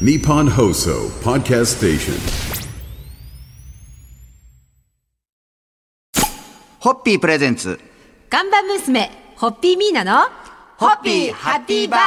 [0.00, 2.14] Nippon Hoso Podcast Station.
[6.80, 7.78] ホッピープレゼンツ。
[8.28, 10.22] 看板娘、ホッピーミーナの、
[10.78, 12.00] ホッピーハッピーバー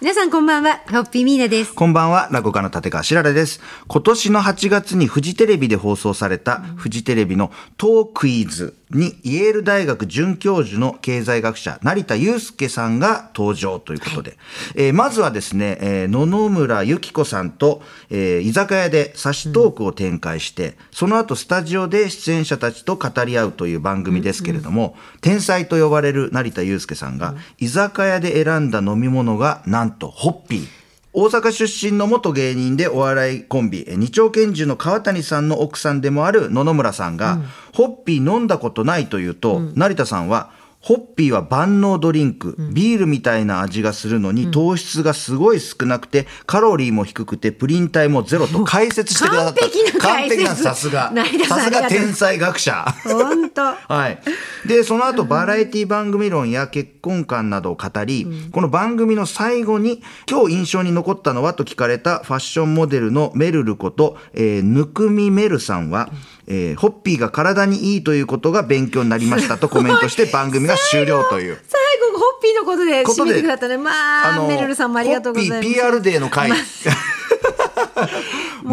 [0.00, 1.74] 皆さんこんばんは、ホッピーミーナです。
[1.74, 3.60] こんばんは、落語家の立川しららです。
[3.88, 14.36] 今年の8月にフジテレビで放送された、フジテレビのトークイズに、イェール大学准教授の経済学者、成田祐介さんが登場ということで、
[14.74, 30.87] えーまずはですね、えー野々村由紀子さんと、えー居酒屋で差しトークを展開して、その後スタジオで出演者たちと語り合うという番組ですけれども、天才と呼ばれる成田祐介さんが、居酒屋で選んだ飲み物が、なんとホッピー。
[31.12, 37.38] 大阪出身の元芸人でお笑いコンビ、え二丁拳銃の川谷さんの奥さんでもある野々村さんが、
[37.74, 49.60] ホッピー飲んだことないというと、成田さんは、ホッピーは万能ドリンク、ビールみたいな味がするのに糖質がすごい少なくて、カロリーも低くて、プリン体もゼロと解説してくださった。
[49.60, 51.12] 完璧な解説完璧なさすが。
[51.48, 52.84] さすが天才学者。
[53.04, 53.62] 本当。
[53.92, 54.20] はい。
[54.66, 66.10] で、その後、バラエティ番組論や結婚観などを語り、この番組の最後に、今日印象に残ったのはと聞かれたファッションモデルのメルルこと、えーぬくみメルさんは、
[66.50, 71.58] えーホッピーが体にいいということが勉強になりましたと コメントして番組が終了という。
[71.68, 73.76] 最後、ホッピーのことで締めてくださったね。
[73.76, 75.62] まあ、メルルさんもありがとうございます。
[75.62, 76.50] ホッピー PR デーの回。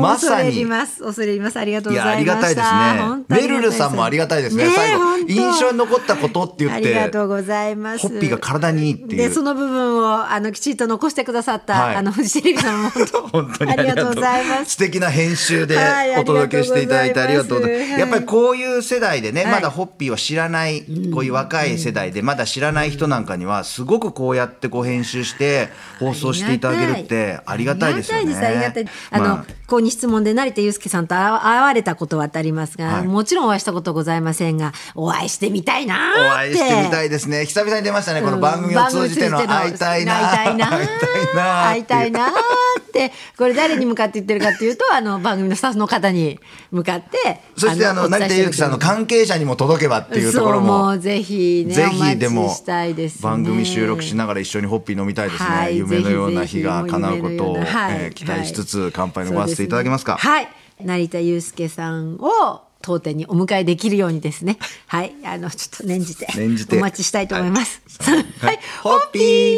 [0.02, 0.66] まさ恐れ入りに。
[0.66, 1.04] ます。
[1.04, 1.58] 恐れ入ります。
[1.58, 2.18] ありがとうございました。
[2.18, 3.48] ありがたいですね。
[3.48, 4.70] メルルさんもありがたいですね。
[4.76, 6.76] 最後、印象に残ったことって言って。
[6.76, 8.08] ありがとうございます。
[8.08, 14.72] ホッピーが体にいいっていうで、その部分を、あの、きちっと残してくださった、はいあの、フジテレビさんも本当 本当にありがとうございます。
[14.72, 17.92] 素敵な編集ではいお届けしていただいてありがとうございます。
[17.92, 20.82] はいやっぱりこういう世代でね、はいまだホッピーを知らない、
[21.14, 28.36] こういう若い世代でまだ知らない人なんかには、すごくこうやってこう編集して放送していただけるってありがたいですよね。
[28.36, 29.22] ありがたいです、ありがたい。
[29.24, 36.52] あの、まあこうに質問で成田祐介さんと会われたことはありますが、はいもちろんお会いしたことございませんが、お会いしてみたいなおーって。
[36.52, 37.46] 会いしてみたいですね。
[37.46, 40.32] 久々に出ましたね、この番組を通じての会いたいな。
[40.32, 40.70] 会いたいな。
[41.70, 42.34] 会いたいな。
[43.38, 46.40] これ誰に向かって言ってるかっていうと、あの、番組のスタッフの方に
[46.72, 50.90] 向かって、そしてあの、成田祐樹さんの関係者にも届けばっていうところもも。
[50.92, 60.18] うぜひね、ぜひでもしたいですね番組収録しながら一緒にホッピー飲みたいですね、はい夢のような日が叶うことを、はいえー期待しつつ乾杯飲ませていただけますか？
[60.18, 60.48] はい。
[60.84, 64.58] 成田祐介さんを当店にお迎えできるようにですね。
[64.88, 65.16] はい。
[65.26, 66.28] あの、ちょっと念じて。
[66.38, 67.82] 念じてお待ちしたいと思います。
[68.02, 68.58] は はいい。
[68.84, 69.58] ホッピー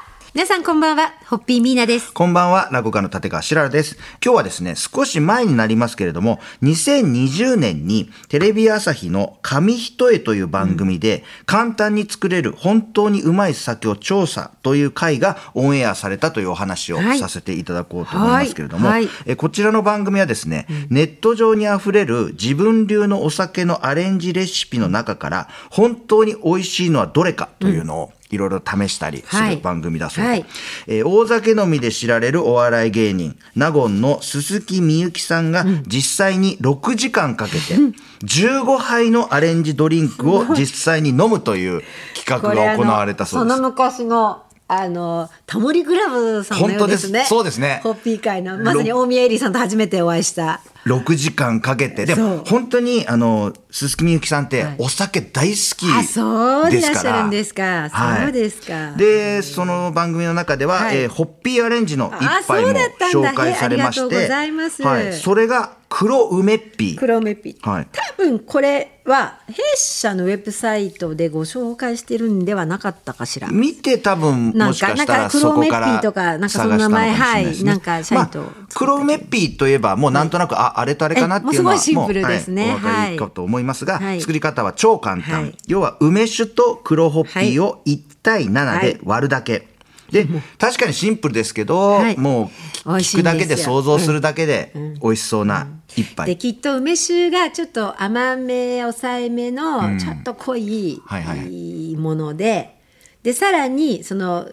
[0.33, 2.13] 皆さんこんばんは、ホッピーミーナです。
[2.13, 3.97] こんばんは、落語家の立川しららです。
[4.23, 29.55] 今日はですね、少し前になりますけれども、2020年にテレビ朝日の紙一重という番組で、簡単に作れる本当にうまい酒を調査という回がオンエアされたというお話をはいさせていただこうと思いますけれども、はいはいえこちらの番組はですね、ネット上にあふれる自分流のお酒のアレンジレシピの中から、本当に美味しいのはどれかというのを、いろいろ試したりすはい。
[29.57, 30.45] る番組だそうで、はい。
[30.87, 37.75] えー大酒飲みで知られるお笑い芸人、納言の鈴木みゆきさんが実際に6時間かけて、
[38.23, 41.81] 15杯のアレンジドリンクを実際に飲むという
[42.15, 43.55] 企画が行われたそうです。
[43.55, 43.69] その。
[43.69, 47.19] 昔の、あの、タモリクラブさんのようですね。
[47.19, 47.29] 本当です。
[47.29, 47.81] そうですね。
[47.83, 50.61] ホッピー会の、まさに大宮エリーさんと初めてお会いした。
[50.85, 54.75] 6時間かけて、でも本当にあの、鈴木みゆきさんってはい。
[54.79, 57.21] お酒大好きあ、そうでいらっしゃですから。
[57.21, 57.89] るんですか。
[57.91, 58.23] はい。
[58.23, 58.91] そうですか。
[58.97, 60.97] で、その番組の中では、はい。
[60.97, 63.31] えーホッピーアレンジの一あ杯もそうだったんだ。
[63.31, 64.83] 紹介されまして、へありがとうございます。
[64.83, 66.97] はい、それが黒梅っぴー。
[66.97, 67.87] 黒梅ピー、はい。
[67.91, 73.49] 多分これは弊社のウェブサイトでご紹介してるんではなかったかしら。
[73.49, 77.63] 見て多分なんかもしかしたらなんか黒そこから梅っぴーとかなんかその名前はい。
[77.63, 82.69] なんかサイトをまあ黒梅っぴーといえばもうなんとなく、ああれとあれかなっていうのはえもうすごいシンプルですね。
[82.69, 82.73] はい。
[82.73, 84.21] お分かはいりかと思いますが、はい。
[84.21, 85.57] 作り方は超簡単、はい。
[85.67, 89.67] 要は梅酒と黒ホッピーを1対7で割るだけ、
[90.11, 90.27] で
[90.57, 92.17] 確かにシンプルですけど、はい。
[92.17, 92.51] も
[92.85, 94.71] う聞くだけで想像するだけで
[95.01, 101.95] 美味しそうな一杯、できっと梅酒がちょっと甘め抑えめのちょっと濃いはいはい。
[101.95, 102.77] もので、
[103.23, 104.47] でさらにその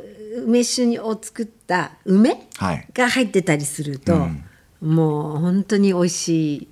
[0.45, 2.87] 梅酒を作った梅はい。
[2.93, 4.29] が入ってたりすると、
[4.81, 6.69] もう本当に美味しい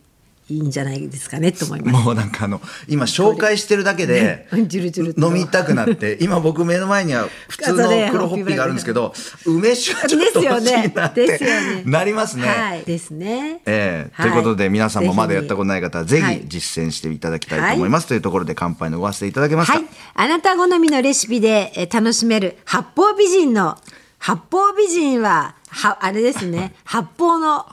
[0.48, 2.04] いいんじゃないですかねと思います。
[2.04, 9.12] もうなんかあの今紹介してるだけで 飲みたくなって 今僕目の前には普通の黒ホッピーがあるんですけど
[9.44, 12.46] 梅酒はちょっと欲しいなってなりますね。
[12.46, 13.60] はい、ですね。
[13.66, 14.10] ええ。
[14.12, 14.30] はい。
[14.30, 16.36] ということで皆さんもまだやったことない方はぜはい。
[16.36, 19.86] ひ実践していただきたいと思います、というところで乾杯のごわせていただけますか、はい。
[20.14, 23.76] あなた好みのレシピでえー楽しめる八方美人の
[24.18, 26.72] 八方美人ははあれですね。
[26.84, 27.66] 八方の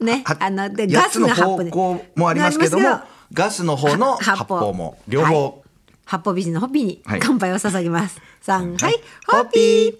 [0.00, 3.00] ねはあので8ガスつの方の八方で向もありますけども
[3.32, 4.72] ガスの方のは発泡。
[4.72, 5.54] も両方、はい。
[6.04, 7.20] 八方美人のホッピーにはい。
[7.22, 8.20] 乾杯を捧げます。
[8.40, 8.94] 三はい、
[9.26, 9.92] ホッピホッピー。
[9.92, 9.94] ー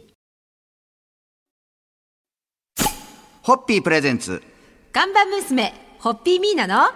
[3.42, 4.42] ホッピープレゼンツ。
[4.92, 6.90] 看板娘ホッピーミーナの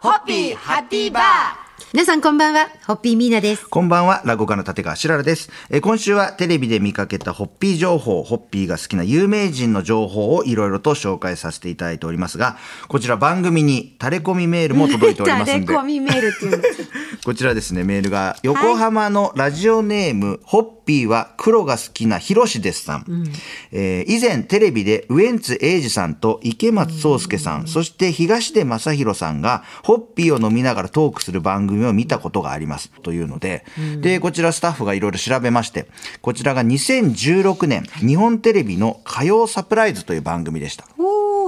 [0.00, 1.59] ホッピーハッピーバー
[1.92, 3.68] 皆さんこんばんはホッピーミーナです。
[3.68, 5.50] こんばんは、落語家の立川しららです。
[5.70, 16.58] えー今週はテレビで見かけたホッピー情報、ホッピーが好きな有名人の情報をいろいろと紹介させていただいておりますが、こちら番組にタレコミメールも届いておりますんでタレ、コミメールっていうの。
[17.24, 23.04] こちらですね、メールが、横浜のラジオネーム、ホッピーは黒が好きなヒロシですさん。
[23.72, 32.90] えー以前テレビでウエンツ英二さんと池松壮亮さん、そして東出正宏さんが、ホッピーを飲みながらトークする番組を見たことがあります。
[33.02, 33.64] というので、
[34.00, 35.86] で、こちらスタッフがいろいろ調べまして、
[36.20, 40.86] こちらが2016年、日本テレビの火曜サプライズという番組でした。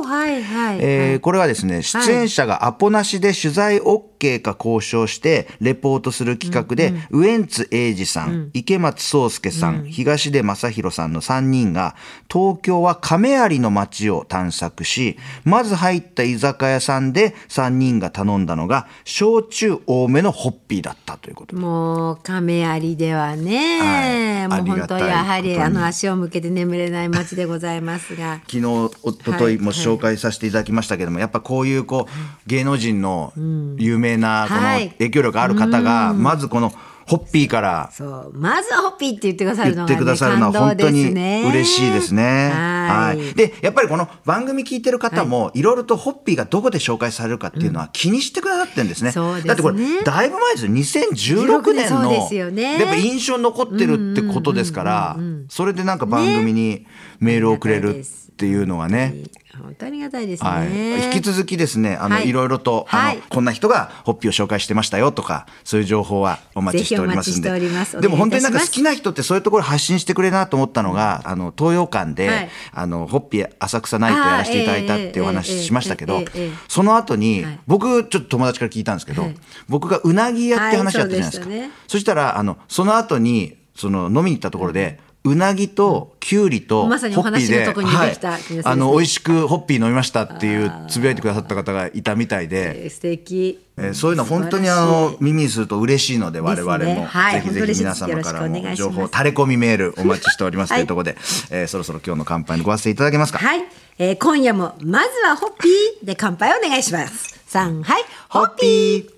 [0.04, 0.78] はいはい。
[0.80, 11.94] えーこれはですね、出演者がアポなしで取材 OK か交渉して、レポートする企画で、ウエンツ英二さん、池松壮亮さん、東出正宏さんの3人が、
[12.32, 21.56] 東京は亀有の街を探索し、まず入った居酒屋さんで3人が頼んだのが、焼酎多めのホッピーだったということ。
[21.56, 21.62] で。
[21.62, 24.48] もう亀有ではね、はい。
[24.48, 28.40] もう本当やはりあの足を向けて眠れない街でございますが。
[28.46, 28.66] 昨日、
[29.02, 33.32] おとといも紹介させていただきましたけども、やっぱこういうこう、芸能人の
[33.78, 34.90] 有名な、このはい。
[34.90, 36.72] 影響力ある方が、まずこの、
[37.06, 37.90] ホッピーから。
[37.92, 38.32] そう。
[38.34, 42.50] まずはホッピーって言ってくださるのが、ね、言ってくださるのは本当に嬉しいですね。
[42.52, 43.34] はい。
[43.34, 45.62] で、やっぱりこの番組聞いてる方も、い。
[45.62, 49.12] ろいろとホッピーがどこで紹介されるかっていうのは気にしてくださってるんですね。
[49.12, 49.48] そうですね。
[49.48, 50.72] だってこれ、だいぶ前ですよ。
[50.72, 52.80] 2016年の、そうですよね。
[52.80, 55.16] やっぱ印象に残ってるってことですから、
[55.48, 56.86] それでなんか番組に
[57.20, 58.04] メールをくれるっ
[58.36, 59.14] ていうのはね。
[59.60, 62.28] 本当にありがたいですね、はい、引き続きですね、あの、はい。
[62.28, 63.22] いろいろと、あの、はい。
[63.28, 67.96] こんな人がホッピーを紹介してましたよとか、そういう情報はお待ちしてしております。
[67.96, 68.06] んで。
[68.06, 76.22] でも本当になんか好きな人ってそういうところ発信してくれなと思ったのが、あの、東洋館で、あの、ホッピー浅草ナイトやらせていただいたってお話しましたけど、
[76.68, 79.30] その後に、僕、ちょっと友達から聞いたんですけど、
[79.68, 81.46] 僕がうなぎ屋って話あったじゃないですか。
[81.88, 88.18] そしたら、あの、その後に、その、飲みに行ったところで、うなぎときゅうりとホッピーで、はい、
[88.64, 93.60] あの美味しくホッピー飲みましたっていうつぶやいてくださった方がいたみたいで、素敵。
[93.78, 97.04] えーそういうの本当にあの耳にすると嬉しいので我々も、ね。
[97.04, 97.40] はい。
[97.42, 101.16] ぜひぜひ皆様からも情報タレコミメールお待ちしておりますとはいいうところで、
[101.50, 103.64] えーそろそろ今日の乾杯にご発声いただけますか、はい、
[103.98, 107.40] えー今夜もまずはホッピーで乾杯お願いします。
[107.46, 108.02] 三はい。
[108.28, 109.10] ホッピー。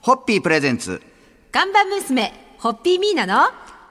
[0.00, 1.00] ホッピープレゼンツ。
[1.50, 3.44] 看板娘ホッピーミーナの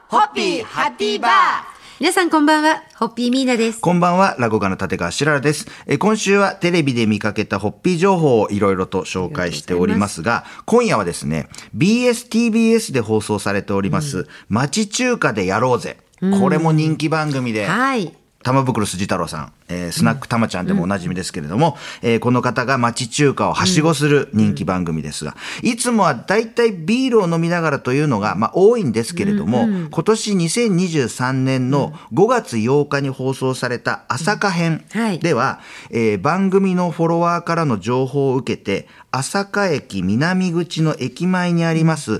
[0.07, 1.70] ホッピーハッピーバー
[2.01, 5.67] 皆さんこんばんはホッピーミーナですこんばんは、落語家の立川しららです。
[5.85, 15.97] えー今週はテレビで見かけたホッピー情報をいろいろと紹介しておりますが、今夜はですね、BSTBS で放送されております、町中華でやろうぜ。
[16.39, 18.11] これも人気番組で、はい
[18.43, 35.19] 玉袋筋太郎さん、えースナックたまちゃんでもおなじみですけれども、えーこの方が町中華をはしごする人気番組ですが、いつもは大体ビールを飲みながらというのが、まあ、多いんですけれども、今年2023年の5月8日に放送された朝霞編はい。
[35.19, 42.19] では、えー番組のフォロワーからの情報を受けて、朝霞駅南口の駅前にあります、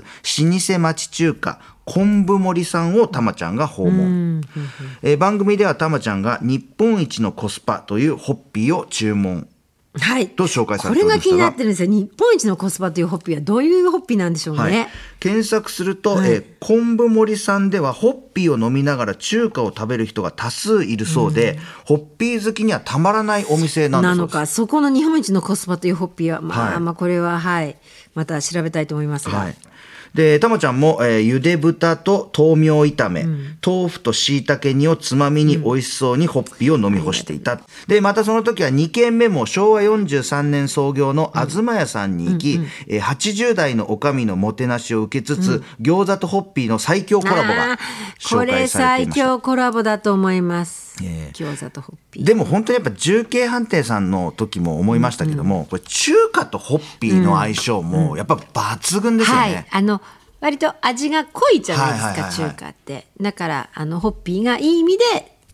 [0.58, 4.40] 舗町中華、昆布森さんをたまちゃんが訪問。
[5.02, 9.48] えー番組ではたまちゃんが日本一のコスパというホッピーを注文。
[9.94, 10.28] はい。
[10.30, 11.32] と紹介されこれがておりましたが。
[11.32, 11.90] 気になってるんですよ。
[11.90, 14.88] 日本一のコスパというホッピーはどういうホッピーなんでしょうね、はい、
[15.20, 24.28] 検索すると、えー昆布森さんではホッピーを飲みながら中華を食べる人が多数いるそうで、ホッピー好きにはたまらないお店なんだなの。
[24.28, 26.80] かそこの日本一のコスパというホッピーはまあ、はい。
[26.80, 27.76] まあこれははい。
[28.14, 29.56] また調べたいと思いますが、はい。
[30.14, 33.26] で、たまちゃんも、えーゆで豚と豆苗炒め、
[33.64, 37.60] 豆腐と椎茸煮をつまみに美味しそうにホッピーを飲み干していた。
[37.86, 47.82] で、またその時は2軒目も昭和43年創業の東屋さんに行き、えー80代のおかみのもてなしを受けつつ、餃子とホッピーの最強コラボがこ
[48.18, 49.24] 紹介れ最されていました。
[49.26, 51.02] 強コラボだと思います。
[51.02, 51.32] ええ。
[51.32, 52.24] 餃子とホッピー。
[52.24, 59.42] でも本当にやっぱ重慶飯店さんの時も思いましたけども、これ中華とホッピーの相性もやっぱ抜群ですよね。
[59.42, 60.01] はい、あの
[60.42, 63.06] 割と味が濃いじゃないですか、はいはいはいはい中華って。
[63.20, 65.04] だからあのホッピーがいい意味で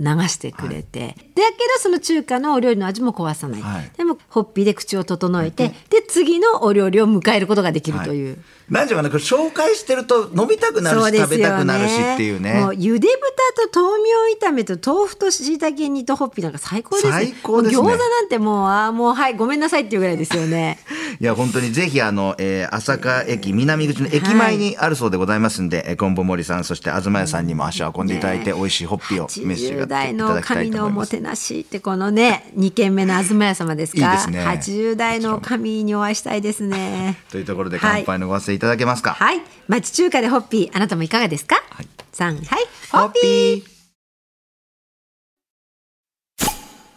[0.01, 3.91] 流してくれて、だけどその中華のお料理の味も壊さない、はい。
[3.97, 8.43] でもホッピーで口を整えて、で次のお料理を迎えることができるという。
[8.71, 12.61] なんていうかな、これ紹介してると飲みたくなるし、食べたくなるしっていうね。
[12.61, 17.13] もうゆで豚と豆苗炒めと豆腐と椎茸煮とホッピーなんか最高ですね。
[17.13, 20.79] 最高ですね餃子なんてもうあーもうはいごめんなさいっていうぐらいですよね。
[21.21, 31.11] いや本当にぜひあの、えー、朝霞駅南口の駅前にあるそうでございますんで、えー、ゴンボ森さんそして東屋さんにも足を運んでいただいて、美味しいホッピーを召し上が80って代の いただきたい神のおもと思います。
[31.11, 39.15] てなしってこのね2軒目の東屋様ですかいいですね80代の神にお会いしたいですね というところではい乾杯のご発声いただけますか？
[39.15, 39.41] はい。
[39.69, 41.89] 町中華でホッピーあなたもいかがですか、はい。
[42.13, 42.45] さんはい。
[42.91, 43.65] ホッピー。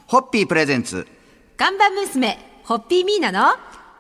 [0.08, 0.48] ホッピー。
[0.48, 1.08] プレゼンツ。
[1.58, 3.56] 看板娘ホッピーミーナの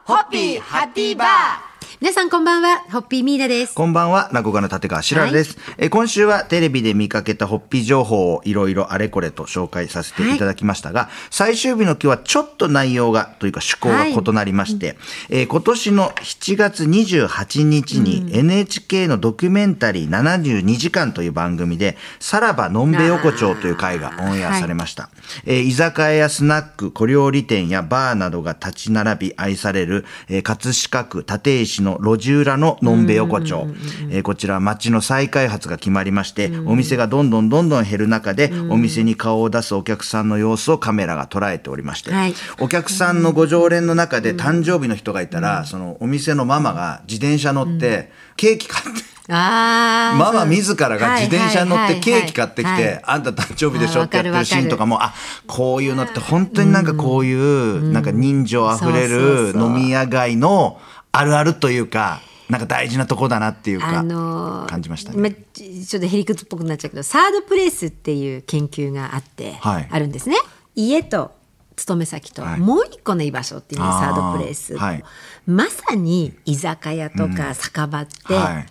[0.06, 3.76] ホッピーハッピーバー皆さんこんばんはホッピーミーナです。
[3.76, 13.50] こんばんは、落語家の立川しららです、えー今週はテレビで見かけたホッピー情報をいろいろあれこれと紹介させていただきましたが、最終日の今日はちょっと内容が、とい。
[13.50, 14.98] うか趣向が異なりまして、
[15.30, 25.10] えー今年の7月28日に NHK のドキュメンタリー72時間という番組で、さらばのんべ横丁という回がオンエアされました。
[25.46, 33.68] えー居酒屋やスナック、小料理店やバーなどが立ち並び愛される、えー葛飾区立石の路地裏ののんべ横丁。
[34.10, 42.36] えーこちらは街の再開発が決まりまして、お店がどんどんどんどん減る中で、お店に顔を出すお客さんの様子をカメラが捉えておりまして、はい。
[42.60, 55.13] お客さんのご常連の中で誕生日の人がいたら、そのお店のママが自転車乗って、ケーキ買って、あーママ自らが自転車に乗ってケーキ買ってきて、あんた誕生日でしょってやってるシーンとかもも、あ、
[55.48, 60.80] こういうのって本当になんかこういう、なんか人情あふれる飲み屋街の
[61.12, 65.36] あるあるというか、なんか大事なとこだなっていうか、あのー感じましたまね。
[65.53, 69.88] ちちょっとへりくつっぽくなっちゃうけどサードプレイスっていう研究があって、はい。
[69.89, 70.36] あるんですね。
[70.75, 71.32] 家と
[71.75, 72.60] 勤め先と、はい。
[72.60, 75.03] もう一個の居場所っていうのサードプレイス、はい。
[75.48, 78.65] まさに居酒屋とか酒場って、はい。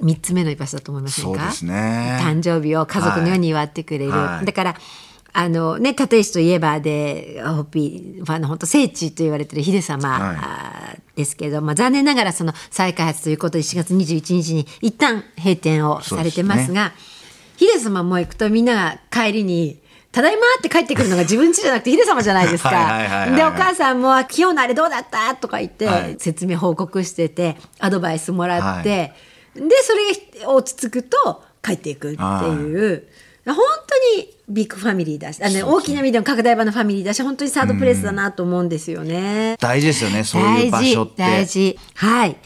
[0.00, 1.40] 三つ目の居場所だと思いませんか？
[1.40, 2.18] そうですね。
[2.22, 4.46] 誕生日を家族のように祝ってくれる、はい。
[4.46, 4.76] だから
[5.32, 16.92] あのね立石といえばでホッピーファンの本当聖地と言われてる秀様、はいですけど、まあ、残念ながらその再開発ということで4月21日に一旦閉店をされてますが
[17.58, 19.80] 秀様も行くとみんなが帰りに
[20.12, 22.70] 「ただいま」って帰ってくるのが 自分家じゃなくて秀様じゃないですか。
[22.70, 29.12] はいはいはいはいでお母さんも「今日のあれどうだった?」とか言って、はい説明報告しててアドバイスもらって、
[29.54, 29.92] でそ
[30.40, 33.04] れが落ち着くと帰っていくっていう。
[33.46, 39.56] 本当にビッグファミリーだしあの、大きな意味でも拡大版のファミリーだし本当にサードプレイスだなと思うんですよね。
[39.60, 41.22] 大事ですよね、そういう場所って。
[41.22, 42.36] 大事大事はい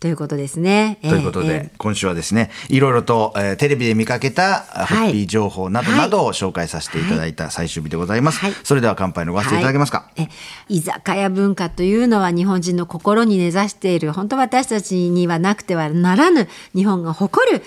[0.00, 0.98] ということですね。
[1.02, 8.38] ということで、えーえ今週はですね、いろいろと、えーテレビで見かけたあホッピー情報などなどを紹介させていただいた最終日でございます。
[8.38, 10.08] はいそれでは乾杯のご発声いただけますか？
[10.16, 10.28] はいえ
[10.70, 17.62] 居酒屋文化というのは日本人の心に根ざしている本当私たちにはなくてはならぬ日本が誇るえ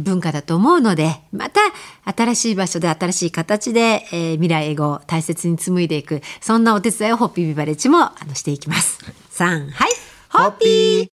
[0.00, 1.60] 文化だと思うのでまた
[2.04, 8.98] 新しい場所で新しい形で、えー未来英語を大切に紡いでいくそんなお手伝いをホッピービバレッジもあのしていきます。
[9.30, 9.90] さんはい
[10.30, 11.13] ホッピー